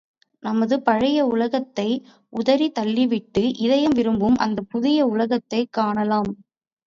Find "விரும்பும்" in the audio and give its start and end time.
3.95-4.37